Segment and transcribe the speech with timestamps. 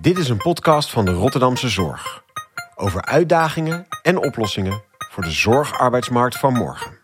[0.00, 2.22] Dit is een podcast van de Rotterdamse Zorg.
[2.74, 6.98] Over uitdagingen en oplossingen voor de zorgarbeidsmarkt van morgen.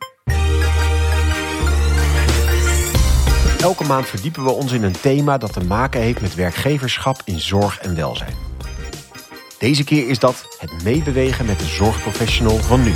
[3.60, 7.40] Elke maand verdiepen we ons in een thema dat te maken heeft met werkgeverschap in
[7.40, 8.34] zorg en welzijn.
[9.58, 12.92] Deze keer is dat het meebewegen met de zorgprofessional van nu.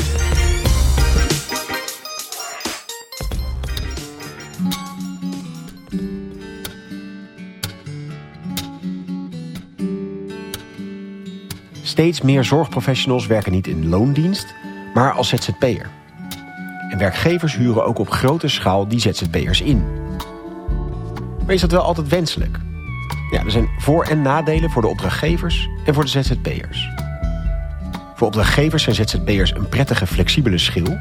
[11.96, 14.54] Steeds meer zorgprofessionals werken niet in loondienst,
[14.94, 15.90] maar als ZZP'er.
[16.90, 19.84] En werkgevers huren ook op grote schaal die ZZP'ers in.
[21.44, 22.58] Maar is dat wel altijd wenselijk?
[23.30, 26.90] Ja, er zijn voor- en nadelen voor de opdrachtgevers en voor de ZZP'ers.
[28.14, 30.98] Voor opdrachtgevers zijn ZZP'ers een prettige, flexibele schil,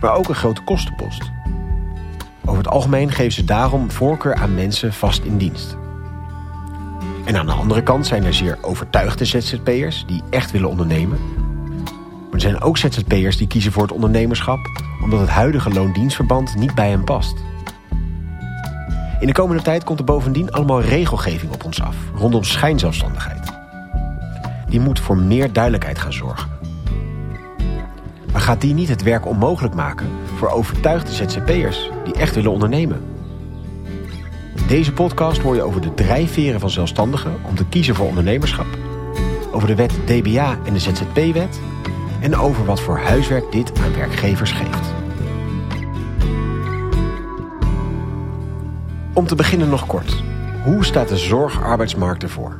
[0.00, 1.30] maar ook een grote kostenpost.
[2.44, 5.76] Over het algemeen geven ze daarom voorkeur aan mensen vast in dienst.
[7.30, 11.18] En aan de andere kant zijn er zeer overtuigde ZZP'ers die echt willen ondernemen.
[12.24, 14.58] Maar er zijn ook ZZP'ers die kiezen voor het ondernemerschap
[15.02, 17.34] omdat het huidige loondienstverband niet bij hen past.
[19.20, 23.52] In de komende tijd komt er bovendien allemaal regelgeving op ons af rondom schijnzelfstandigheid.
[24.68, 26.50] Die moet voor meer duidelijkheid gaan zorgen.
[28.32, 33.09] Maar gaat die niet het werk onmogelijk maken voor overtuigde ZZP'ers die echt willen ondernemen?
[34.70, 38.66] Deze podcast hoor je over de drijfveren van zelfstandigen om te kiezen voor ondernemerschap,
[39.52, 41.60] over de wet DBA en de ZZP-wet
[42.20, 44.94] en over wat voor huiswerk dit aan werkgevers geeft.
[49.14, 50.22] Om te beginnen nog kort.
[50.64, 52.58] Hoe staat de zorgarbeidsmarkt ervoor?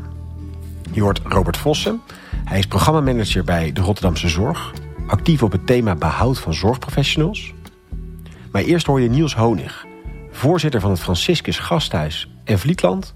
[0.92, 2.00] Je hoort Robert Vossen.
[2.44, 4.72] Hij is programmamanager bij de Rotterdamse Zorg.
[5.06, 7.55] Actief op het thema behoud van zorgprofessionals.
[8.53, 9.88] Maar eerst hoor je Niels Honig.
[10.41, 13.14] Voorzitter van het Franciscus Gasthuis en Vlietland.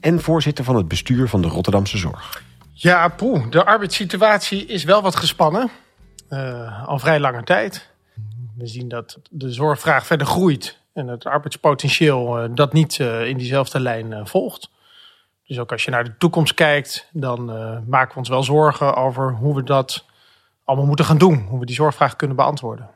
[0.00, 2.42] En voorzitter van het bestuur van de Rotterdamse Zorg.
[2.72, 5.70] Ja, poeh, de arbeidssituatie is wel wat gespannen.
[6.30, 7.90] Uh, al vrij lange tijd.
[8.56, 10.78] We zien dat de zorgvraag verder groeit.
[10.92, 14.70] En het arbeidspotentieel uh, dat niet uh, in diezelfde lijn volgt.
[15.46, 17.44] Dus ook als je naar de toekomst kijkt, dan
[17.88, 20.04] maken we ons wel zorgen over hoe we dat
[20.64, 21.46] allemaal moeten gaan doen.
[21.48, 22.90] Hoe we die zorgvraag kunnen beantwoorden.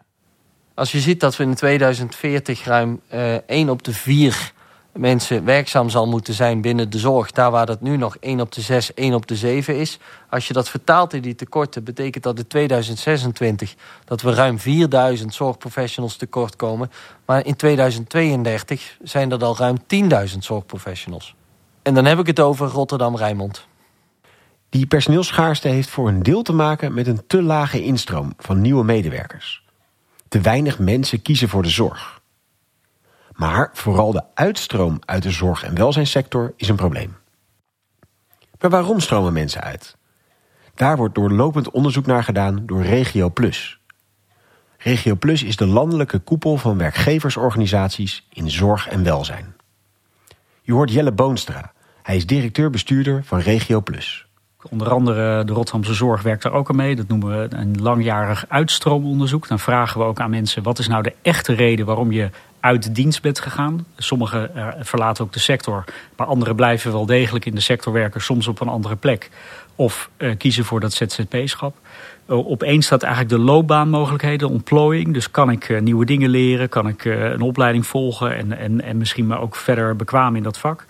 [0.81, 4.53] Als je ziet dat we in 2040 ruim uh, 1 op de 4
[4.93, 8.53] mensen werkzaam zal moeten zijn binnen de zorg, daar waar dat nu nog 1 op
[8.53, 9.99] de 6, 1 op de 7 is.
[10.31, 13.75] Als je dat vertaalt in die tekorten, betekent dat in 2026
[14.05, 16.91] dat we ruim 4000 zorgprofessionals tekort komen.
[17.25, 19.77] Maar in 2032 zijn er al ruim
[20.33, 21.35] 10.000 zorgprofessionals.
[21.83, 23.67] En dan heb ik het over Rotterdam-Rijnmond.
[24.69, 28.85] Die personeelsschaarste heeft voor een deel te maken met een te lage instroom van nieuwe
[28.85, 29.69] medewerkers.
[30.31, 32.21] Te weinig mensen kiezen voor de zorg.
[33.33, 37.17] Maar vooral de uitstroom uit de zorg- en welzijnssector is een probleem.
[38.61, 39.97] Maar waarom stromen mensen uit?
[40.75, 43.81] Daar wordt doorlopend onderzoek naar gedaan door Regio Plus.
[44.79, 49.57] Regio Plus is de landelijke koepel van werkgeversorganisaties in zorg en welzijn.
[50.63, 51.73] Je hoort Jelle Boonstra.
[52.03, 54.30] Hij is directeur-bestuurder van Regio Plus.
[54.69, 56.97] Onder andere de Rotterdamse Zorg werkt daar ook aan mee.
[56.97, 59.49] Dat noemen we een langjarig uitstroomonderzoek.
[59.49, 62.95] Dan vragen we ook aan mensen wat is nou de echte reden waarom je uit
[62.95, 63.87] dienst bent gegaan.
[63.97, 64.51] Sommigen
[64.81, 65.85] verlaten ook de sector,
[66.17, 69.31] maar anderen blijven wel degelijk in de sector werken, soms op een andere plek.
[69.75, 71.77] Of uh, kiezen voor dat ZZP-schap.
[72.27, 75.15] Uh, opeens staat eigenlijk de loopbaanmogelijkheden, de ontplooiing.
[75.15, 79.27] Dus kan ik nieuwe dingen leren, kan ik een opleiding volgen en, en, en misschien
[79.27, 80.87] me ook verder bekwamen in dat vak.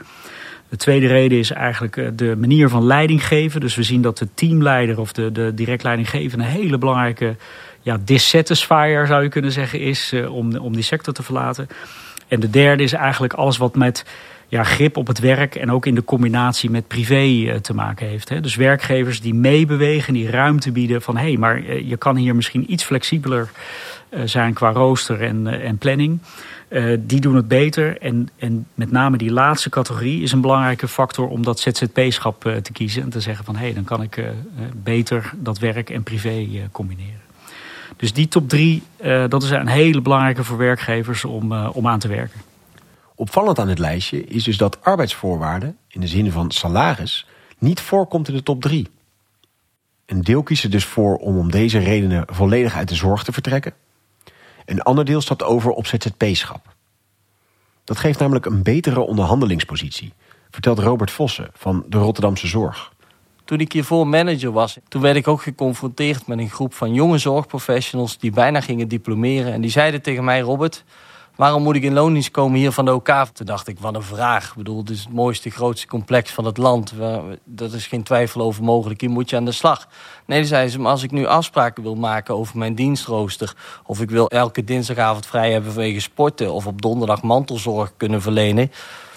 [0.71, 3.61] De tweede reden is eigenlijk de manier van leiding geven.
[3.61, 7.37] Dus we zien dat de teamleider of de, de direct leidinggevende een hele belangrijke
[7.83, 11.69] ja, dissatisfier zou je kunnen zeggen is uh, om, om die sector te verlaten.
[12.29, 14.05] En de derde is eigenlijk alles wat met
[14.49, 18.07] ja, grip op het werk en ook in de combinatie met privé uh, te maken
[18.07, 18.29] heeft.
[18.29, 18.41] Hè.
[18.41, 22.73] Dus werkgevers die meebewegen, die ruimte bieden van hé, hey, maar je kan hier misschien
[22.73, 23.51] iets flexibeler
[24.25, 26.21] zijn qua rooster en, en planning.
[26.71, 27.99] Uh, die doen het beter.
[27.99, 32.57] En, en met name die laatste categorie is een belangrijke factor om dat ZZP-schap uh,
[32.57, 33.03] te kiezen.
[33.03, 34.29] En te zeggen van hé, hey, dan kan ik uh,
[34.75, 37.21] beter dat werk en privé combineren.
[37.97, 38.83] Dus die top drie,
[39.29, 42.41] dat is een hele belangrijke voor werkgevers om, om aan te werken.
[43.15, 47.27] Opvallend aan het lijstje is dus dat arbeidsvoorwaarden, in de zin van salaris,
[47.59, 48.89] niet voorkomt in de top drie.
[50.07, 53.33] Een deel kiest er dus voor om om deze redenen volledig uit de zorg te
[53.33, 53.73] vertrekken.
[54.71, 56.75] Een ander deel stapt over op ZZP-schap.
[57.85, 60.13] Dat geeft namelijk een betere onderhandelingspositie,
[60.51, 62.93] vertelt Robert Vossen van de Rotterdamse Zorg.
[63.45, 67.19] Toen ik hiervoor manager was, toen werd ik ook geconfronteerd met een groep van jonge
[67.19, 69.53] zorgprofessionals die bijna gingen diplomeren.
[69.53, 70.85] En die zeiden tegen mij, Robert,
[71.41, 73.09] waarom moet ik in loondienst komen hier van de OK?
[73.33, 74.49] Toen dacht ik, wat een vraag.
[74.49, 76.93] Ik bedoel, het is het mooiste, grootste complex van het land.
[77.45, 79.01] Dat is geen twijfel over mogelijk.
[79.01, 79.89] Hier moet je aan de slag.
[80.27, 83.55] Nee, zei ze, maar als ik nu afspraken wil maken over mijn dienstrooster...
[83.87, 86.53] of ik wil elke dinsdagavond vrij hebben vanwege sporten...
[86.53, 88.71] of op donderdag mantelzorg kunnen verlenen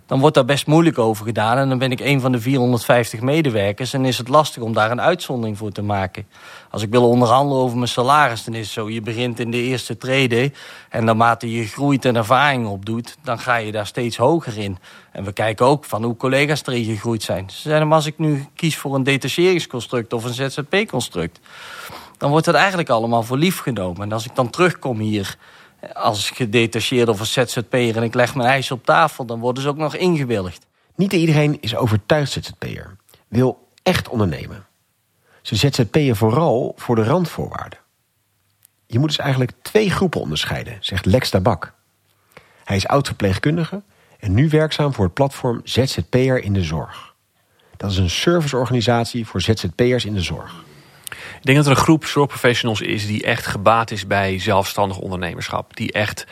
[0.06, 1.58] dan wordt daar best moeilijk over gedaan.
[1.58, 4.92] En dan ben ik een van de 450 medewerkers en is het lastig om daar
[4.92, 6.28] een uitzondering voor te maken.
[6.70, 8.90] Als ik wil onderhandelen over mijn salaris, dan is het zo.
[8.90, 10.52] Je begint in de eerste trede
[10.90, 14.78] en naarmate je groeit en ervaring opdoet, dan ga je daar steeds hoger in.
[15.12, 17.50] En we kijken ook van hoe collega's erin gegroeid zijn.
[17.50, 21.40] Ze maar als ik nu kies voor een detacheringsconstruct of een ZZP-construct,
[22.18, 24.02] dan wordt dat eigenlijk allemaal voor lief genomen.
[24.02, 25.38] En als ik dan terugkom hier
[25.94, 29.70] als gedetacheerde of een ZZP'er en ik leg mijn eisen op tafel, dan worden ze
[29.70, 30.66] ook nog ingewilligd.
[30.96, 32.96] Niet iedereen is overtuigd ZZP'er,
[33.28, 34.66] wil echt ondernemen.
[35.42, 37.80] Ze ZZP'er vooral voor de randvoorwaarden.
[38.86, 41.74] Je moet dus eigenlijk twee groepen onderscheiden, zegt Lex Tabak.
[42.64, 43.82] Hij is oud-verpleegkundige
[44.20, 47.14] en nu werkzaam voor het platform ZZP'er in de Zorg.
[47.78, 50.64] Dat is een serviceorganisatie voor ZZP'ers in de zorg.
[51.14, 55.76] Ik denk dat er een groep zorgprofessionals is die echt gebaat is bij zelfstandig ondernemerschap.
[55.76, 56.26] Die echt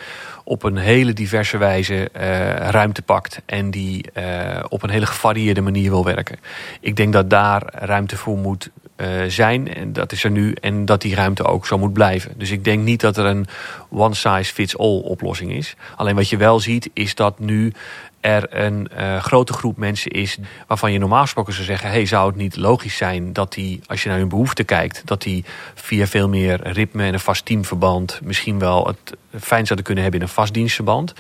[0.43, 5.61] op een hele diverse wijze uh, ruimte pakt en die uh, op een hele gevarieerde
[5.61, 6.39] manier wil werken.
[6.79, 10.85] Ik denk dat daar ruimte voor moet uh, zijn en dat is er nu en
[10.85, 12.33] dat die ruimte ook zo moet blijven.
[12.37, 13.47] Dus ik denk niet dat er een
[13.89, 15.75] one size fits all oplossing is.
[15.95, 17.73] Alleen wat je wel ziet is dat nu
[18.21, 20.37] er een uh, grote groep mensen is
[20.67, 24.03] waarvan je normaal gesproken zou zeggen: hey, zou het niet logisch zijn dat die, als
[24.03, 25.45] je naar hun behoeften kijkt, dat die
[25.75, 30.21] via veel meer ritme en een vast teamverband misschien wel het fijn zouden kunnen hebben
[30.21, 31.13] in een vast dienstverband.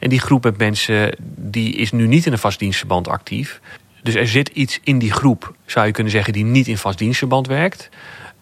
[0.00, 3.60] En die groep met mensen die is nu niet in een vast dienstverband actief.
[4.02, 6.98] Dus er zit iets in die groep, zou je kunnen zeggen, die niet in vast
[6.98, 7.88] dienstverband werkt.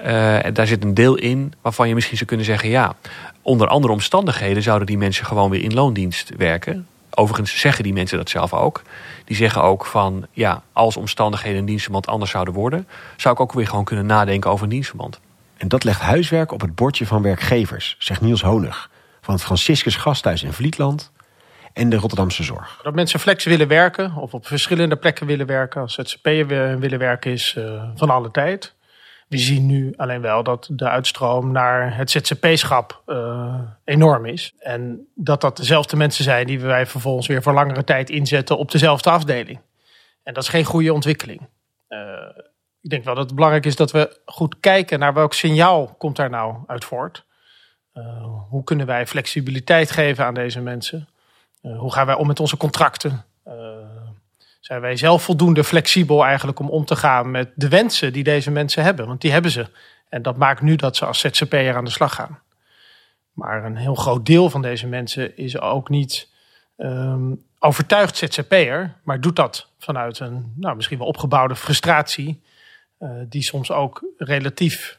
[0.00, 0.06] Uh,
[0.52, 2.94] daar zit een deel in waarvan je misschien zou kunnen zeggen: ja,
[3.43, 6.87] onder andere omstandigheden zouden die mensen gewoon weer in loondienst werken.
[7.14, 8.82] Overigens zeggen die mensen dat zelf ook.
[9.25, 12.88] Die zeggen ook van, ja, als omstandigheden een dienstverband anders zouden worden...
[13.16, 15.20] zou ik ook weer gewoon kunnen nadenken over een dienstverband.
[15.56, 18.90] En dat legt huiswerk op het bordje van werkgevers, zegt Niels Honig...
[19.20, 21.12] van het Franciscus Gasthuis in Vlietland
[21.72, 22.81] en de Rotterdamse Zorg.
[22.82, 25.81] Dat mensen flex willen werken of op verschillende plekken willen werken...
[25.81, 28.75] als ZZP'er willen werken is uh, van alle tijd...
[29.29, 34.55] We zien nu alleen wel dat de uitstroom naar het ZZP-schap uh, enorm is.
[34.59, 38.71] En dat dat dezelfde mensen zijn die wij vervolgens weer voor langere tijd inzetten op
[38.71, 39.61] dezelfde afdeling.
[40.23, 41.49] En dat is geen goede ontwikkeling.
[41.88, 41.99] Uh,
[42.81, 46.17] ik denk wel dat het belangrijk is dat we goed kijken naar welk signaal komt
[46.17, 47.25] daar nou uit voort.
[47.94, 51.09] Uh, hoe kunnen wij flexibiliteit geven aan deze mensen?
[51.79, 53.25] hoe gaan wij om met onze contracten?
[54.64, 58.50] Zijn wij zelf voldoende flexibel eigenlijk om om te gaan met de wensen die deze
[58.50, 59.06] mensen hebben.
[59.06, 59.66] Want die hebben ze.
[60.08, 62.38] En dat maakt nu dat ze als ZZP'er aan de slag gaan.
[63.32, 66.28] Maar een heel groot deel van deze mensen is ook niet
[66.76, 72.43] um, overtuigd ZZP'er, maar doet dat vanuit een nou, misschien wel opgebouwde frustratie,
[73.00, 74.99] uh, die soms ook relatief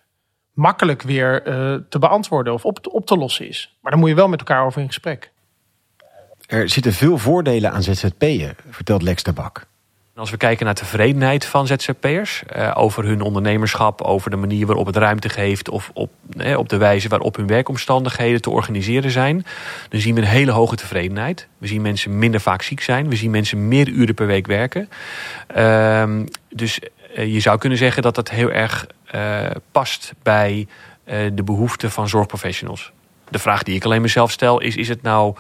[0.54, 3.76] makkelijk weer uh, te beantwoorden of op te, op te lossen is.
[3.82, 5.32] Maar daar moet je wel met elkaar over in gesprek.
[6.48, 9.66] Er zitten veel voordelen aan ZZP'en, vertelt Lex Tabak.
[10.16, 14.86] Als we kijken naar tevredenheid van ZZP'ers, eh, over hun ondernemerschap, over de manier waarop
[14.86, 19.46] het ruimte geeft of op, eh, op de wijze waarop hun werkomstandigheden te organiseren zijn,
[19.90, 21.48] dan zien we een hele hoge tevredenheid.
[21.58, 24.90] We zien mensen minder vaak ziek zijn, we zien mensen meer uren per week werken.
[25.58, 26.10] Uh,
[26.50, 26.80] dus
[27.18, 29.40] uh, je zou kunnen zeggen dat dat heel erg uh,
[29.72, 30.68] past bij
[31.06, 32.92] uh, de behoeften van zorgprofessionals.
[33.30, 35.36] De vraag die ik alleen mezelf stel is: is het nou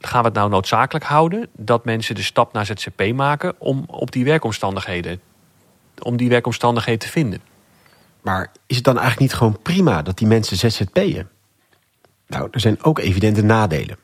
[0.00, 4.12] gaan we het nou noodzakelijk houden dat mensen de stap naar ZZP maken om op
[4.12, 5.20] die werkomstandigheden,
[5.98, 7.40] om die werkomstandigheden te vinden?
[8.20, 11.28] Maar is het dan eigenlijk niet gewoon prima dat die mensen ZZP'en?
[12.26, 13.96] Nou, er zijn ook evidente nadelen.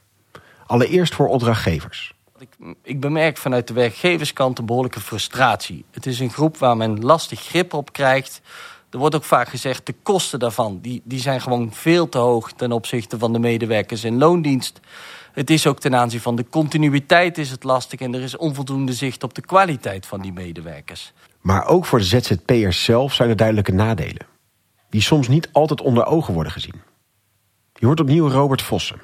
[0.66, 2.14] Allereerst voor opdrachtgevers.
[2.38, 2.48] Ik,
[2.82, 5.84] ik bemerk vanuit de werkgeverskant een behoorlijke frustratie.
[5.90, 8.40] Het is een groep waar men lastig grip op krijgt.
[8.90, 12.52] Er wordt ook vaak gezegd, de kosten daarvan die, die zijn gewoon veel te hoog
[12.52, 14.80] ten opzichte van de medewerkers in loondienst.
[15.36, 18.00] Het is ook ten aanzien van de continuïteit is het lastig...
[18.00, 21.12] en er is onvoldoende zicht op de kwaliteit van die medewerkers.
[21.40, 24.26] Maar ook voor de ZZP'ers zelf zijn er duidelijke nadelen.
[24.90, 26.82] Die soms niet altijd onder ogen worden gezien.
[27.74, 29.00] Je hoort opnieuw Robert Vossen.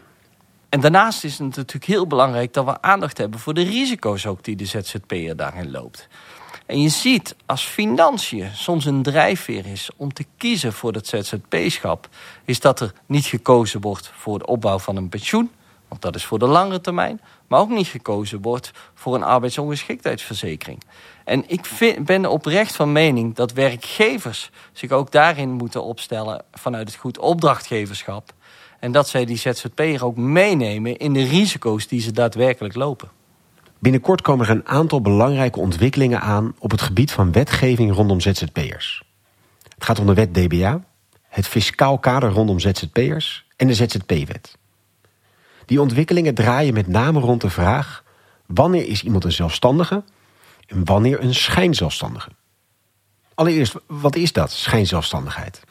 [0.68, 3.40] En daarnaast is het natuurlijk heel belangrijk dat we aandacht hebben...
[3.40, 6.08] voor de risico's ook die de ZZP'er daarin loopt.
[6.66, 12.08] En je ziet als financiën soms een drijfveer is om te kiezen voor het ZZP-schap...
[12.44, 15.50] is dat er niet gekozen wordt voor de opbouw van een pensioen
[16.00, 20.82] dat is voor de langere termijn, maar ook niet gekozen wordt voor een arbeidsongeschiktheidsverzekering.
[21.24, 26.88] En ik vind, ben oprecht van mening dat werkgevers zich ook daarin moeten opstellen vanuit
[26.88, 28.32] het goed opdrachtgeverschap.
[28.80, 33.10] En dat zij die ZZP'er ook meenemen in de risico's die ze daadwerkelijk lopen.
[33.78, 39.02] Binnenkort komen er een aantal belangrijke ontwikkelingen aan op het gebied van wetgeving rondom ZZP'ers.
[39.74, 40.84] Het gaat om de wet DBA,
[41.28, 44.60] het fiscaal kader rondom ZZP'ers en de ZZP-wet.
[45.66, 48.04] Die ontwikkelingen draaien met name rond de vraag:
[48.46, 50.02] wanneer is iemand een zelfstandige
[50.66, 52.30] en wanneer een schijnzelfstandige?
[53.34, 55.62] Allereerst, wat is dat, schijnzelfstandigheid?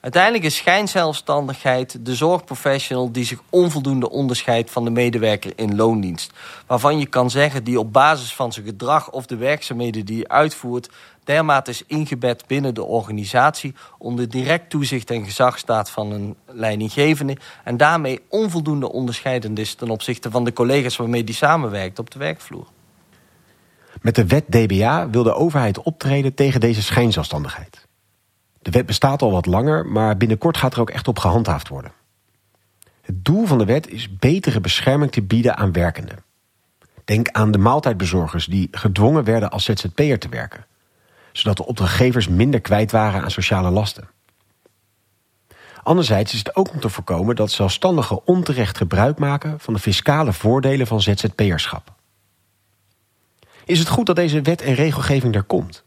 [0.00, 6.32] Uiteindelijk is schijnzelfstandigheid de zorgprofessional die zich onvoldoende onderscheidt van de medewerker in loondienst.
[6.66, 10.28] Waarvan je kan zeggen die op basis van zijn gedrag of de werkzaamheden die hij
[10.28, 10.88] uitvoert
[11.30, 17.36] dermate is ingebed binnen de organisatie onder direct toezicht en gezag staat van een leidinggevende
[17.64, 22.18] en daarmee onvoldoende onderscheidend is ten opzichte van de collega's waarmee die samenwerkt op de
[22.18, 22.66] werkvloer.
[24.00, 27.86] Met de wet DBA wil de overheid optreden tegen deze schijnzelfstandigheid.
[28.62, 31.92] De wet bestaat al wat langer, maar binnenkort gaat er ook echt op gehandhaafd worden.
[33.00, 36.24] Het doel van de wet is betere bescherming te bieden aan werkenden.
[37.04, 40.66] Denk aan de maaltijdbezorgers die gedwongen werden als ZZP'er te werken,
[41.32, 44.08] zodat de opdrachtgevers minder kwijt waren aan sociale lasten.
[45.82, 50.32] Anderzijds is het ook om te voorkomen dat zelfstandigen onterecht gebruik maken van de fiscale
[50.32, 51.92] voordelen van ZZP'erschap.
[53.64, 55.84] Is het goed dat deze wet en regelgeving er komt?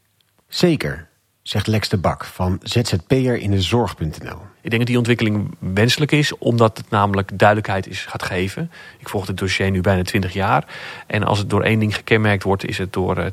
[0.48, 1.08] Zeker,
[1.42, 4.38] zegt Lex de Bak van ZZP'er in de zorg.nl.
[4.60, 8.70] Ik denk dat die ontwikkeling wenselijk is, omdat het namelijk duidelijkheid is, gaat geven.
[8.98, 10.64] Ik volg het dossier nu bijna 20 jaar.
[11.06, 13.26] En als het door één ding gekenmerkt wordt, is het door uh,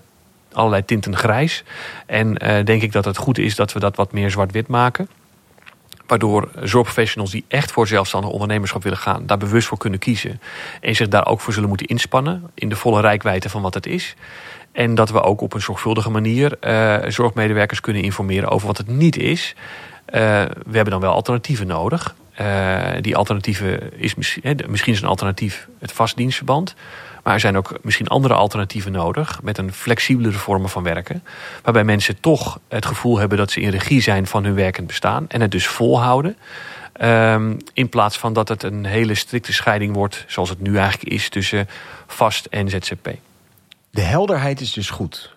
[0.54, 1.64] allerlei tinten grijs.
[2.06, 5.10] En uh, denk ik dat het goed is dat we dat wat meer zwart-wit maken.
[6.08, 10.42] Waardoor zorgprofessionals die echt voor zelfstandig ondernemerschap willen gaan, daar bewust voor kunnen kiezen.
[10.82, 13.86] En zich daar ook voor zullen moeten inspannen in de volle rijkwijde van wat het
[13.86, 14.16] is.
[14.72, 18.88] En dat we ook op een zorgvuldige manier uh, zorgmedewerkers kunnen informeren over wat het
[18.88, 19.56] niet is.
[19.56, 20.20] Uh,
[20.66, 22.16] we hebben dan wel alternatieven nodig.
[22.40, 26.76] Uh, die alternatieven is misschien, misschien is een alternatief het vastdienstverband.
[27.24, 31.24] Maar er zijn ook misschien andere alternatieven nodig met een flexibelere vormen van werken.
[31.64, 35.26] Waarbij mensen toch het gevoel hebben dat ze in regie zijn van hun werkend bestaan
[35.28, 36.38] en het dus volhouden.
[37.02, 41.14] Um, in plaats van dat het een hele strikte scheiding wordt, zoals het nu eigenlijk
[41.14, 41.68] is, tussen
[42.08, 43.10] vast en ZZP.
[43.90, 45.36] De helderheid is dus goed.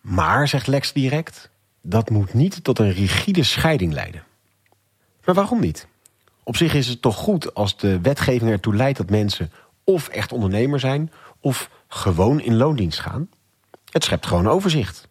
[0.00, 1.50] Maar, zegt Lex direct,
[1.82, 4.24] dat moet niet tot een rigide scheiding leiden.
[5.24, 5.86] Maar waarom niet?
[6.44, 9.52] Op zich is het toch goed als de wetgeving ertoe leidt dat mensen
[9.84, 13.28] of echt ondernemer zijn of gewoon in loondienst gaan.
[13.90, 15.10] Het schept gewoon overzicht.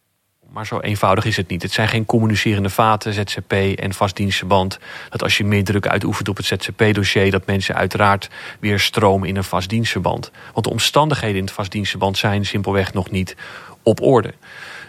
[0.51, 1.61] Maar zo eenvoudig is het niet.
[1.61, 4.79] Het zijn geen communicerende vaten, ZZP en vastdienstverband.
[5.09, 7.31] Dat als je meer druk uitoefent op het ZZP-dossier...
[7.31, 10.31] dat mensen uiteraard weer stromen in een vastdienstverband.
[10.53, 13.35] Want de omstandigheden in het vastdienstverband zijn simpelweg nog niet
[13.83, 14.33] op orde.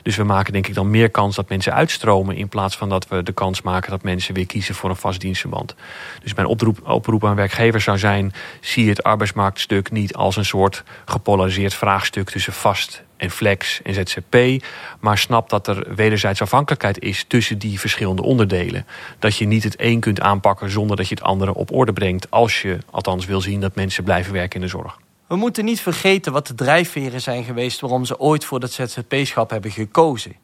[0.03, 2.37] Dus we maken denk ik dan meer kans dat mensen uitstromen...
[2.37, 5.21] in plaats van dat we de kans maken dat mensen weer kiezen voor een vast
[5.21, 5.75] dienstverband.
[6.23, 8.33] Dus mijn oproep, oproep aan werkgevers zou zijn...
[8.61, 12.31] zie het arbeidsmarktstuk niet als een soort gepolariseerd vraagstuk...
[12.31, 14.65] tussen vast en flex en ZZP.
[15.01, 18.87] Maar snap dat er wederzijds afhankelijkheid is tussen die verschillende onderdelen.
[19.19, 22.31] Dat je niet het een kunt aanpakken zonder dat je het andere op orde brengt.
[22.31, 24.99] Als je althans wil zien dat mensen blijven werken in de zorg.
[25.33, 29.51] We moeten niet vergeten wat de drijfveren zijn geweest waarom ze ooit voor dat ZZP-schap
[29.51, 30.37] hebben gekozen.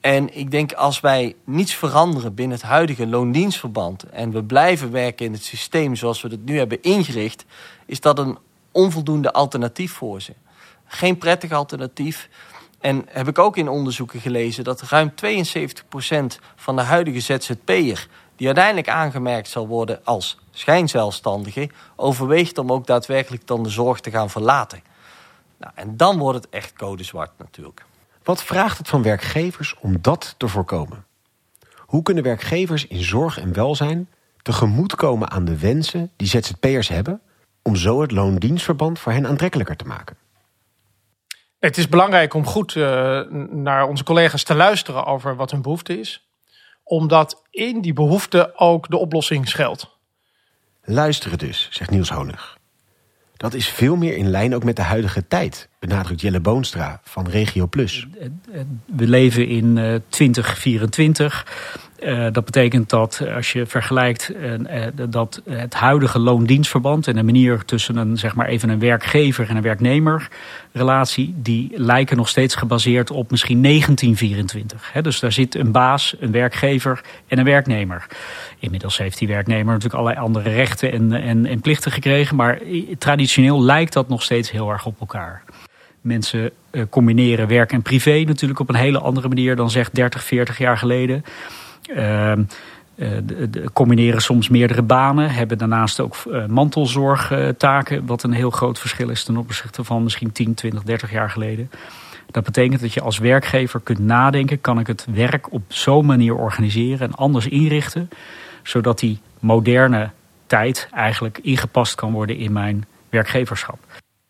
[0.00, 5.26] En ik denk als wij niets veranderen binnen het huidige loondienstverband en we blijven werken
[5.26, 7.44] in het systeem zoals we het nu hebben ingericht,
[7.86, 8.38] is dat een
[8.72, 10.32] onvoldoende alternatief voor ze.
[10.84, 12.28] Geen prettig alternatief.
[12.80, 18.08] En heb ik ook in onderzoeken gelezen dat ruim 72% van de huidige ZZP'er
[18.40, 24.10] die uiteindelijk aangemerkt zal worden als schijnzelfstandige, overweegt om ook daadwerkelijk dan de zorg te
[24.10, 24.82] gaan verlaten.
[25.58, 27.84] Nou, en dan wordt het echt code zwart natuurlijk.
[28.22, 31.04] Wat vraagt het van werkgevers om dat te voorkomen?
[31.76, 34.08] Hoe kunnen werkgevers in zorg en welzijn
[34.42, 37.20] tegemoetkomen aan de wensen die ZZP'ers hebben
[37.62, 40.16] om zo het loondienstverband voor hen aantrekkelijker te maken?
[41.58, 43.20] Het is belangrijk om goed uh,
[43.50, 46.29] naar onze collega's te luisteren over wat hun behoefte is.
[46.90, 49.96] Omdat in die behoefte ook de oplossing schuilt.
[50.84, 52.58] Luisteren dus, zegt Niels Honig.
[53.36, 57.28] Dat is veel meer in lijn ook met de huidige tijd, benadrukt Jelle Boonstra van
[57.28, 58.06] Regio Plus.
[58.86, 61.46] We leven in uh, 2024.
[62.02, 67.64] Uh, dat betekent dat als je vergelijkt uh, dat het huidige loondienstverband en de manier
[67.64, 70.28] tussen een, zeg maar even een werkgever en een werknemer
[70.72, 74.92] relatie, die lijken nog steeds gebaseerd op misschien 1924.
[74.92, 78.06] He, dus daar zit een baas, een werkgever en een werknemer.
[78.58, 82.58] Inmiddels heeft die werknemer natuurlijk allerlei andere rechten en, en, en plichten gekregen, maar
[82.98, 85.42] traditioneel lijkt dat nog steeds heel erg op elkaar.
[86.00, 86.50] Mensen
[86.90, 90.78] combineren werk en privé natuurlijk op een hele andere manier dan zeg 30, 40 jaar
[90.78, 91.24] geleden.
[91.90, 92.32] Uh,
[93.24, 96.16] de, de combineren soms meerdere banen, hebben daarnaast ook
[96.48, 101.30] mantelzorgtaken, wat een heel groot verschil is ten opzichte van misschien 10, 20, 30 jaar
[101.30, 101.70] geleden.
[102.30, 106.34] Dat betekent dat je als werkgever kunt nadenken: kan ik het werk op zo'n manier
[106.34, 108.08] organiseren en anders inrichten,
[108.62, 110.10] zodat die moderne
[110.46, 113.78] tijd eigenlijk ingepast kan worden in mijn werkgeverschap.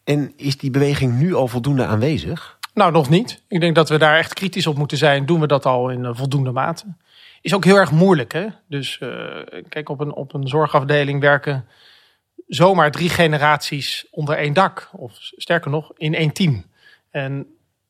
[0.05, 2.59] En is die beweging nu al voldoende aanwezig?
[2.75, 3.43] Nou, nog niet.
[3.49, 5.27] Ik denk dat we daar echt kritisch op moeten zijn.
[5.27, 6.85] Doen we dat al in eh, voldoende mate?
[7.41, 8.33] Is ook heel erg moeilijk.
[8.33, 8.47] Hè?
[8.69, 9.37] Dus uh,
[9.69, 11.67] kijk, op een, op een zorgafdeling werken
[12.47, 14.89] zomaar drie generaties onder één dak.
[14.93, 16.65] Of sterker nog, in één team.
[17.11, 17.47] En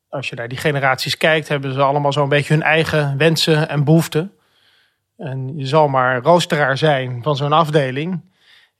[0.09, 3.83] als je naar die generaties kijkt, hebben ze allemaal zo'n beetje hun eigen wensen en
[3.83, 4.31] behoeften.
[5.17, 8.21] En je zal maar roosteraar zijn van zo'n afdeling.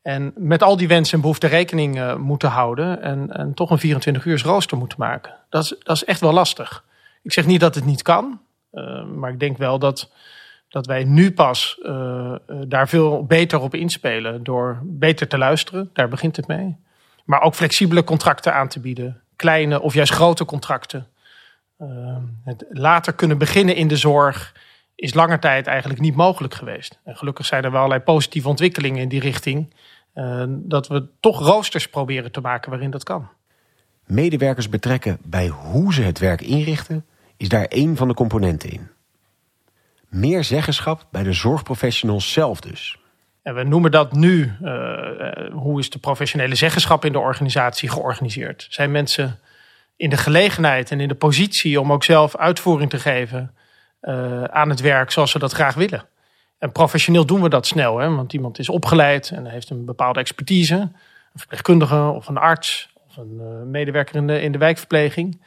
[0.02, 3.02] En met al die wensen en behoeften rekening uh, moeten houden.
[3.02, 5.36] En, en toch een 24 uur rooster moeten maken.
[5.50, 6.84] Dat is, dat is echt wel lastig.
[7.24, 8.42] Ik zeg niet dat het niet kan.
[8.74, 10.12] Uh, maar ik denk wel dat,
[10.72, 12.36] dat wij nu pas uh,
[12.68, 14.44] daar veel beter op inspelen.
[14.44, 15.90] Door beter te luisteren.
[15.94, 16.78] Daar begint het mee.
[17.26, 19.22] Maar ook flexibele contracten aan te bieden.
[19.36, 21.08] Kleine of juist grote contracten.
[22.44, 24.54] het later kunnen beginnen in de zorg
[24.96, 27.00] is lange tijd eigenlijk niet mogelijk geweest.
[27.04, 29.74] En gelukkig zijn er wel allerlei positieve ontwikkelingen in die richting.
[30.48, 33.30] Dat we toch roosters proberen te maken waarin dat kan.
[34.06, 37.06] Medewerkers betrekken bij hoe ze het werk inrichten,
[37.38, 38.90] is daar één van de componenten in.
[40.12, 42.98] Meer zeggenschap bij de zorgprofessionals zelf dus.
[43.44, 48.68] En we noemen dat nu, uh, hoe is de professionele zeggenschap in de organisatie georganiseerd?
[48.70, 49.40] Zijn mensen
[49.96, 53.56] in de gelegenheid en in de positie om ook zelf uitvoering te geven
[54.02, 56.06] uh, aan het werk zoals ze dat graag willen.
[56.58, 58.10] En professioneel doen we dat snel, hè?
[58.16, 60.76] want iemand is opgeleid en heeft een bepaalde expertise.
[60.76, 60.92] Een
[61.40, 65.42] verpleegkundige of een arts of een medewerker in de, in de wijkverpleging.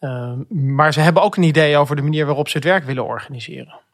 [0.00, 3.04] Uh, maar ze hebben ook een idee over de manier waarop ze het werk willen
[3.04, 3.86] organiseren.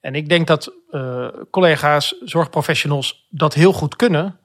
[0.00, 4.38] En ik denk dat uh, collega's, zorgprofessionals dat heel goed kunnen.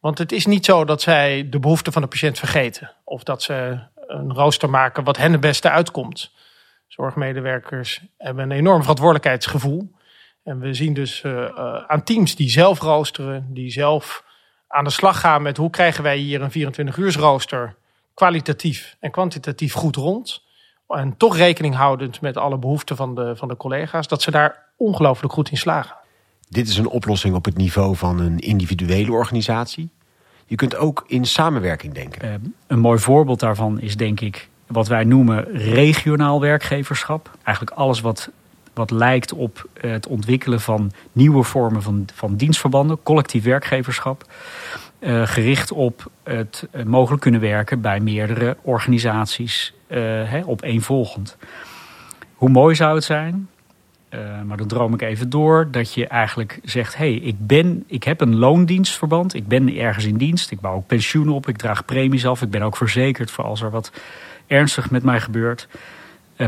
[0.00, 2.92] Want het is niet zo dat zij de behoeften van de patiënt vergeten.
[3.04, 6.32] Of dat ze een rooster maken wat hen het beste uitkomt.
[6.86, 9.90] Zorgmedewerkers hebben een enorm verantwoordelijkheidsgevoel.
[10.44, 14.24] En we zien dus uh, uh, aan teams die zelf roosteren, die zelf
[14.68, 17.76] aan de slag gaan met hoe krijgen wij hier een 24 uur rooster
[18.14, 20.42] kwalitatief en kwantitatief goed rond.
[20.90, 24.66] En toch rekening houdend met alle behoeften van de, van de collega's, dat ze daar
[24.76, 25.96] ongelooflijk goed in slagen.
[26.48, 29.90] Dit is een oplossing op het niveau van een individuele organisatie.
[30.46, 32.28] Je kunt ook in samenwerking denken.
[32.28, 32.34] Uh,
[32.66, 37.30] een mooi voorbeeld daarvan is denk ik wat wij noemen regionaal werkgeverschap.
[37.42, 38.30] Eigenlijk alles wat,
[38.74, 44.24] wat lijkt op het ontwikkelen van nieuwe vormen van, van dienstverbanden, collectief werkgeverschap.
[45.00, 49.98] Uh, gericht op het uh, mogelijk kunnen werken bij meerdere organisaties uh,
[50.30, 51.36] hè, opeenvolgend.
[52.34, 53.48] Hoe mooi zou het zijn,
[54.44, 58.20] maar dan droom ik even door, dat je eigenlijk zegt: hey, ik, ben, ik heb
[58.20, 62.26] een loondienstverband, ik ben ergens in dienst, ik bouw ook pensioen op, ik draag premies
[62.26, 63.92] af, ik ben ook verzekerd voor als er wat
[64.46, 65.68] ernstig met mij gebeurt.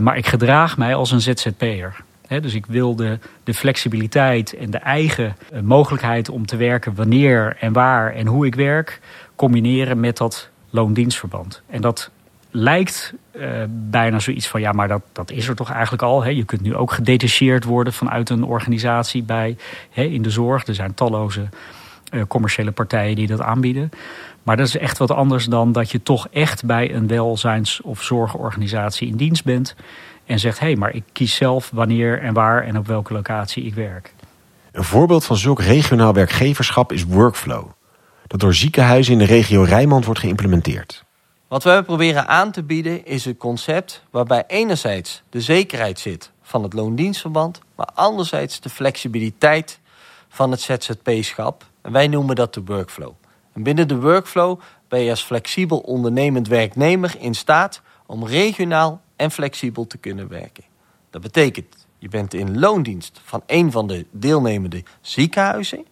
[0.01, 2.05] Maar ik gedraag mij als een ZZP'er.
[2.41, 7.73] Dus ik wil de, flexibiliteit en de eigen uh, mogelijkheid om te werken wanneer en
[7.73, 9.01] waar en hoe ik werk,
[9.37, 11.63] combineren met dat loondienstverband.
[11.67, 12.11] En dat
[12.51, 16.23] lijkt uh, bijna zoiets van, ja, maar dat, dat is er toch eigenlijk al.
[16.23, 16.31] Hè?
[16.31, 19.57] Je kunt nu ook gedetacheerd worden vanuit een organisatie bij,
[19.91, 20.67] hè, in de zorg.
[20.67, 21.49] Er zijn talloze
[22.29, 23.91] commerciële partijen die dat aanbieden.
[24.43, 28.03] Maar dat is echt wat anders dan dat je toch echt bij een welzijns- of
[28.03, 29.75] zorgorganisatie in dienst bent.
[30.33, 33.65] En zegt, hé, hey, maar ik kies zelf wanneer en waar en op welke locatie
[33.65, 34.15] ik werk.
[34.73, 37.71] Een voorbeeld van zulk regionaal werkgeverschap is Workflow.
[38.27, 41.05] Dat door ziekenhuizen in de regio Rijnmond wordt geïmplementeerd.
[41.49, 46.63] Wat we proberen aan te bieden is een concept waarbij enerzijds de zekerheid zit van
[46.63, 49.81] het loondienstverband, maar anderzijds de flexibiliteit
[50.29, 51.65] van het ZZP-schap.
[51.83, 53.13] En wij noemen dat de workflow.
[53.53, 59.31] En binnen de workflow ben je als flexibel ondernemend werknemer in staat om regionaal en
[59.31, 60.65] flexibel te kunnen werken.
[61.11, 65.85] Dat betekent, je bent in loondienst van een van de deelnemende ziekenhuizen,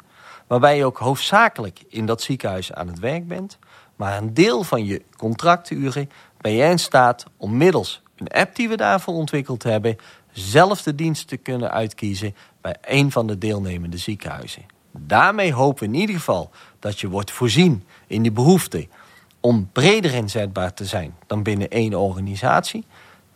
[0.47, 3.59] waarbij je ook hoofdzakelijk in dat ziekenhuis aan het werk bent,
[3.97, 8.69] maar een deel van je contracturen ben je in staat om middels een app die
[8.69, 9.97] we daarvoor ontwikkeld hebben,
[10.33, 14.63] zelf de dienst te kunnen uitkiezen bij een van de deelnemende ziekenhuizen.
[14.93, 18.89] Daarmee hopen we in ieder geval dat je wordt voorzien in die behoefte
[19.41, 22.85] om breder inzetbaar te zijn dan binnen één organisatie.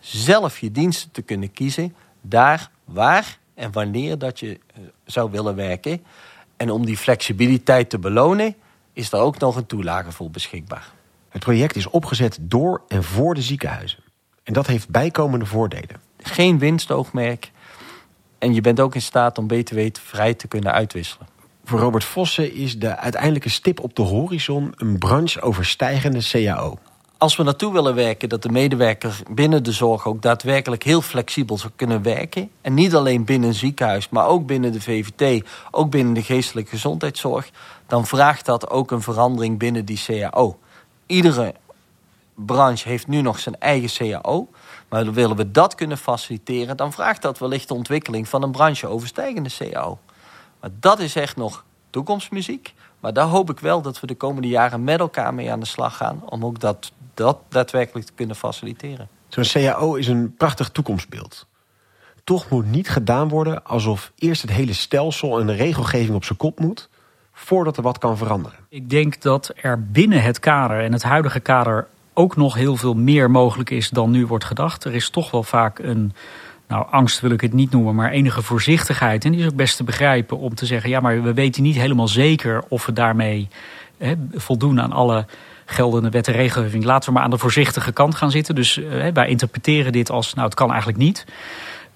[0.04, 5.54] Zelf je diensten te kunnen kiezen, daar waar en wanneer dat je eh, zou willen
[5.54, 6.04] werken.
[6.56, 8.54] En om die flexibiliteit te belonen,
[8.92, 10.92] is er ook nog een toelage voor beschikbaar.
[11.28, 14.02] Het project is opgezet door en voor de ziekenhuizen.
[14.42, 16.00] En dat heeft bijkomende voordelen.
[16.18, 17.50] Geen winstoogmerk
[18.38, 21.26] en je bent ook in staat om BTW vrij te kunnen uitwisselen.
[21.64, 26.78] Voor Robert Vossen is de uiteindelijke stip op de horizon een brancheoverstijgende CAO.
[27.24, 31.58] Als we naartoe willen werken dat de medewerker binnen de zorg ook daadwerkelijk heel flexibel
[31.58, 32.50] zou kunnen werken.
[32.60, 36.70] En niet alleen binnen een ziekenhuis, maar ook binnen de VVT, ook binnen de geestelijke
[36.70, 37.50] gezondheidszorg.
[37.86, 40.58] Dan vraagt dat ook een verandering binnen die CAO.
[41.06, 41.54] Iedere
[42.34, 44.48] branche heeft nu nog zijn eigen CAO.
[44.88, 49.50] Maar willen we dat kunnen faciliteren, dan vraagt dat wellicht de ontwikkeling van een brancheoverstijgende
[49.58, 49.98] CAO.
[50.60, 52.74] Maar dat is echt nog toekomstmuziek.
[53.00, 55.66] Maar daar hoop ik wel dat we de komende jaren met elkaar mee aan de
[55.66, 56.22] slag gaan.
[56.24, 59.08] Om ook dat, dat daadwerkelijk te kunnen faciliteren.
[59.28, 61.46] Zo'n CAO is een prachtig toekomstbeeld.
[62.24, 66.38] Toch moet niet gedaan worden alsof eerst het hele stelsel en de regelgeving op zijn
[66.38, 66.88] kop moet.
[67.32, 68.58] voordat er wat kan veranderen.
[68.68, 72.94] Ik denk dat er binnen het kader en het huidige kader ook nog heel veel
[72.94, 74.84] meer mogelijk is dan nu wordt gedacht.
[74.84, 76.12] Er is toch wel vaak een
[76.68, 79.24] nou, angst wil ik het niet noemen, maar enige voorzichtigheid.
[79.24, 81.76] En die is ook best te begrijpen om te zeggen: ja, maar we weten niet
[81.76, 83.48] helemaal zeker of we daarmee
[83.98, 85.26] hè, voldoen aan alle
[85.64, 86.84] geldende wet en regelgeving.
[86.84, 88.54] Laten we maar aan de voorzichtige kant gaan zitten.
[88.54, 91.24] Dus hè, wij interpreteren dit als: nou, het kan eigenlijk niet.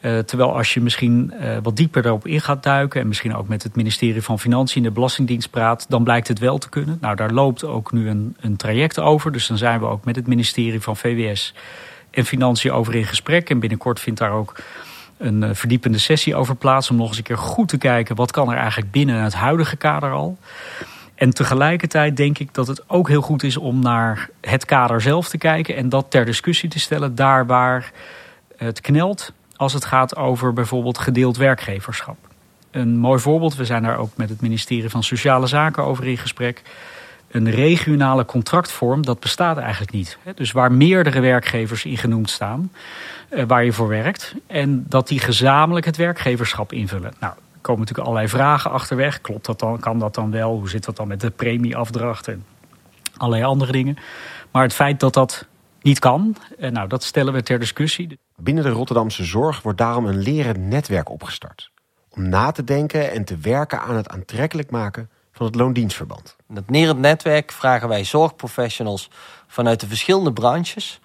[0.01, 3.01] Uh, terwijl als je misschien uh, wat dieper daarop in gaat duiken...
[3.01, 5.87] en misschien ook met het ministerie van Financiën en de Belastingdienst praat...
[5.89, 6.99] dan blijkt het wel te kunnen.
[7.01, 9.33] Nou, daar loopt ook nu een, een traject over.
[9.33, 11.55] Dus dan zijn we ook met het ministerie van VWS
[12.19, 13.51] en Financiën over in gesprek.
[13.51, 14.57] En binnenkort vindt daar ook
[15.17, 16.91] een uh, verdiepende sessie over plaats...
[16.91, 18.17] om nog eens een keer goed te kijken...
[18.17, 20.39] wat kan er eigenlijk binnen het huidige kader al...
[21.19, 25.29] En tegelijkertijd denk ik dat het ook heel goed is om naar het kader zelf
[25.29, 27.93] te kijken en dat ter discussie te stellen, daar waar
[28.57, 32.17] het knelt als het gaat over bijvoorbeeld gedeeld werkgeverschap.
[32.71, 36.19] Een mooi voorbeeld, we zijn daar ook met het ministerie van Sociale Zaken over in
[36.19, 36.63] gesprek.
[37.29, 40.19] Een regionale contractvorm, dat bestaat eigenlijk niet.
[40.35, 42.73] Dus waar meerdere werkgevers in genoemd staan,
[43.29, 44.35] eh, waar je voor werkt.
[44.47, 47.13] En dat die gezamenlijk het werkgeverschap invullen.
[47.21, 49.21] Nou, er komen natuurlijk allerlei vragen achterweg.
[49.21, 49.81] Klopt dat dan?
[49.81, 50.59] Kan dat dan wel?
[50.59, 52.45] Hoe zit dat dan met de premieafdracht en
[53.17, 53.97] allerlei andere dingen?
[54.51, 55.47] Maar het feit dat dat
[55.83, 58.19] niet kan, eh, nou, dat stellen we ter discussie.
[58.37, 61.71] Binnen de Rotterdamse zorg wordt daarom een lerend netwerk opgestart.
[62.09, 66.37] Om na te denken en te werken aan het aantrekkelijk maken van het loondienstverband.
[66.49, 69.11] Dat lerend netwerk vragen wij zorgprofessionals
[69.47, 71.01] vanuit de verschillende branches...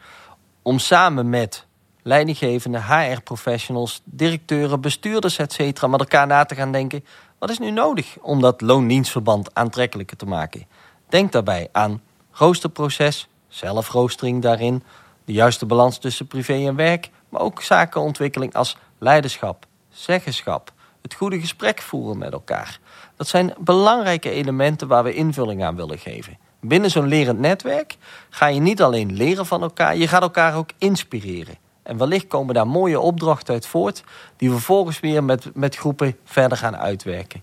[0.62, 1.66] om samen met
[2.02, 5.88] leidinggevende HR-professionals, directeuren, bestuurders, etc.
[5.88, 7.06] met elkaar na te gaan denken...
[7.40, 10.66] wat is nu nodig om dat loondienstverband aantrekkelijker te maken?
[11.10, 14.84] Denk daarbij aan roosterproces, zelfroostering daarin...
[15.26, 21.40] de juiste balans tussen privé en werk maar ook zakenontwikkeling als leiderschap, zeggenschap, het goede
[21.40, 22.80] gesprek voeren met elkaar.
[23.16, 26.38] Dat zijn belangrijke elementen waar we invulling aan willen geven.
[26.62, 27.98] Binnen zo'n lerend netwerk
[28.30, 31.58] ga je niet alleen leren van elkaar, je gaat elkaar ook inspireren.
[31.84, 34.04] En wellicht komen daar mooie opdrachten uit voort,
[34.38, 37.42] die we vervolgens weer met, met groepen verder gaan uitwerken.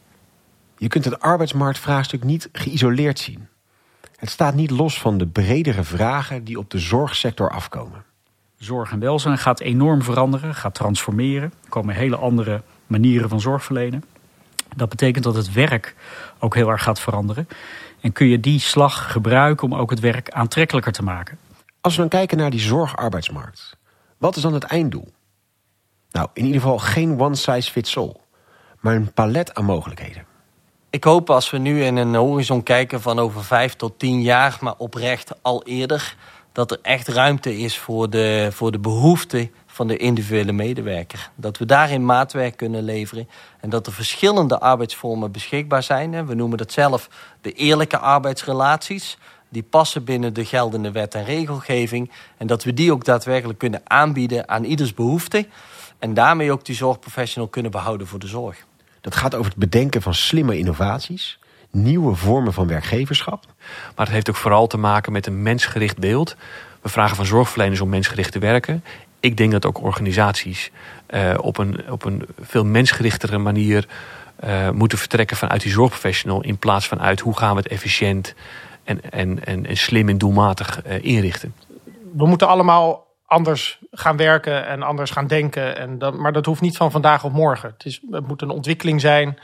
[0.76, 3.48] Je kunt het arbeidsmarktvraagstuk niet geïsoleerd zien.
[4.16, 8.04] Het staat niet los van de bredere vragen die op de zorgsector afkomen
[8.60, 11.52] zorg en welzijn gaat enorm veranderen, gaat transformeren.
[11.64, 14.04] Er komen hele andere manieren van zorg verlenen.
[14.76, 15.94] Dat betekent dat het werk
[16.38, 17.48] ook heel erg gaat veranderen.
[18.00, 21.38] En kun je die slag gebruiken om ook het werk aantrekkelijker te maken.
[21.80, 23.76] Als we dan kijken naar die zorgarbeidsmarkt,
[24.18, 25.12] wat is dan het einddoel?
[26.10, 28.16] Nou, in ieder geval geen one size fits all,
[28.80, 30.24] maar een palet aan mogelijkheden.
[30.90, 34.58] Ik hoop als we nu in een horizon kijken van over vijf tot tien jaar,
[34.60, 36.16] maar oprecht al eerder,
[36.52, 41.30] dat er echt ruimte is voor de, voor de behoeften van de individuele medewerker.
[41.34, 43.28] Dat we daarin maatwerk kunnen leveren
[43.60, 46.26] en dat er verschillende arbeidsvormen beschikbaar zijn.
[46.26, 47.08] We noemen dat zelf
[47.40, 49.18] de eerlijke arbeidsrelaties.
[49.48, 52.10] Die passen binnen de geldende wet en regelgeving.
[52.36, 55.46] En dat we die ook daadwerkelijk kunnen aanbieden aan ieders behoefte.
[55.98, 58.64] En daarmee ook die zorgprofessional kunnen behouden voor de zorg.
[59.00, 61.38] Dat gaat over het bedenken van slimme innovaties
[61.70, 63.44] nieuwe vormen van werkgeverschap.
[63.96, 66.36] Maar het heeft ook vooral te maken met een mensgericht beeld.
[66.80, 68.84] We vragen van zorgverleners om mensgericht te werken.
[69.20, 70.70] Ik denk dat ook organisaties
[71.10, 73.88] uh, op, een, op een veel mensgerichtere manier
[74.44, 76.42] uh, moeten vertrekken vanuit die zorgprofessional.
[76.42, 78.34] In plaats van uit hoe gaan we het efficiënt
[78.84, 81.54] en, en, en, en slim en doelmatig uh, inrichten.
[82.14, 85.76] We moeten allemaal anders gaan werken en anders gaan denken.
[85.76, 87.70] En dat, maar dat hoeft niet van vandaag op morgen.
[87.70, 89.38] Het, is, het moet een ontwikkeling zijn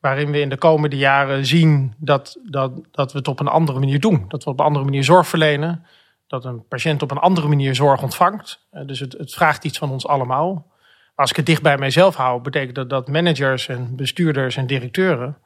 [0.00, 3.78] waarin we in de komende jaren zien dat, dat, dat we het op een andere
[3.78, 4.24] manier doen.
[4.28, 5.84] Dat we op een andere manier zorg verlenen.
[6.34, 8.66] Dat een patiënt op een andere manier zorg ontvangt.
[8.70, 10.66] Eh, dus het, het vraagt iets van ons allemaal.
[11.14, 15.36] Als ik het dicht bij mijzelf hou, betekent dat dat managers en bestuurders en directeuren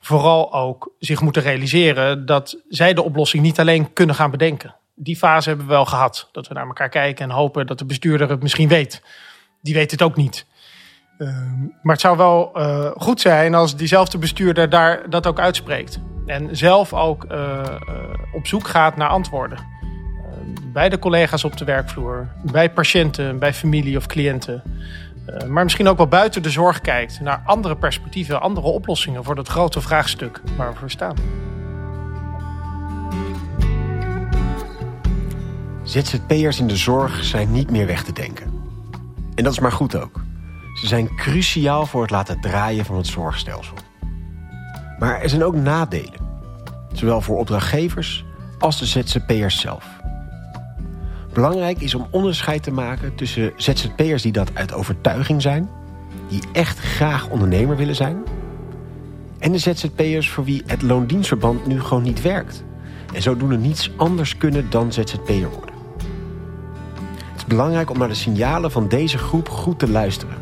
[0.00, 4.74] vooral ook zich moeten realiseren dat zij de oplossing niet alleen kunnen gaan bedenken.
[4.94, 6.28] Die fase hebben we wel gehad.
[6.32, 9.02] Dat we naar elkaar kijken en hopen dat de bestuurder het misschien weet.
[9.62, 10.46] Die weet het ook niet.
[11.18, 16.00] Ehm, maar het zou wel uh, goed zijn als diezelfde bestuurder daar dat ook uitspreekt.
[16.26, 17.62] En zelf ook uh,
[18.32, 19.77] op zoek gaat naar antwoorden.
[20.32, 24.62] Ehm, bij de collega's op de werkvloer, bij patiënten, bij familie of cliënten.
[25.48, 29.48] maar misschien ook wel buiten de zorg kijkt naar andere perspectieven, andere oplossingen voor dat
[29.48, 31.14] grote vraagstuk waar we voor staan.
[35.88, 38.52] ZZP'ers in de zorg zijn niet meer weg te denken.
[39.34, 40.20] En dat is maar goed ook.
[40.74, 43.76] Ze zijn cruciaal voor het laten draaien van het zorgstelsel.
[44.98, 46.20] Maar er zijn ook nadelen.
[46.92, 48.24] Zowel voor opdrachtgevers
[48.58, 49.86] als de ZZP'ers zelf.
[51.38, 55.68] Belangrijk is om onderscheid te maken tussen ZZP'ers die dat uit overtuiging zijn...
[56.28, 58.22] die echt graag ondernemer willen zijn...
[59.38, 62.64] en de ZZP'ers voor wie het loondienstverband nu gewoon niet werkt...
[63.14, 65.74] en zodoende niets anders kunnen dan ZZP'er worden.
[67.06, 70.36] Het is belangrijk om naar de signalen van deze groep goed te luisteren.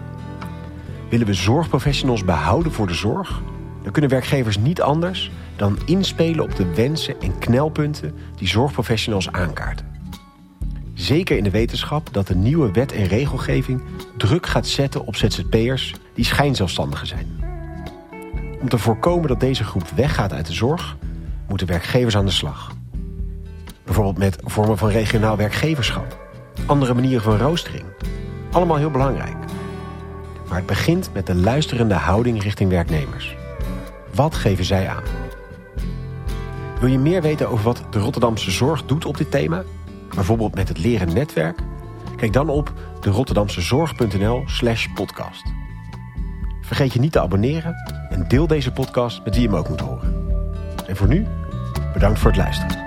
[1.10, 3.42] Willen we zorgprofessionals behouden voor de zorg...
[3.82, 8.14] dan kunnen werkgevers niet anders dan inspelen op de wensen en knelpunten...
[8.36, 9.95] die zorgprofessionals aankaarten.
[10.96, 13.82] Zeker in de wetenschap dat de nieuwe wet en regelgeving...
[14.16, 17.26] druk gaat zetten op ZZP'ers die schijnzelfstandigen zijn.
[18.60, 20.96] Om te voorkomen dat deze groep weggaat uit de zorg...
[21.48, 22.72] moeten werkgevers aan de slag.
[23.84, 26.28] Bijvoorbeeld met vormen van regionaal werkgeverschap.
[26.66, 27.84] Andere manieren van roostering.
[28.50, 29.36] Allemaal heel belangrijk.
[30.48, 33.36] Maar het begint met de luisterende houding richting werknemers.
[34.14, 35.04] Wat geven zij aan?
[36.80, 39.64] Wil je meer weten over wat de Rotterdamse zorg doet op dit thema?
[40.16, 41.58] Bijvoorbeeld met het leren netwerk?
[42.16, 45.42] Kijk dan op de rotterdamsezorg.nl slash podcast.
[46.60, 47.74] Vergeet je niet te abonneren
[48.08, 50.14] en deel deze podcast met wie je hem ook moet horen.
[50.86, 51.26] En voor nu,
[51.92, 52.85] bedankt voor het luisteren.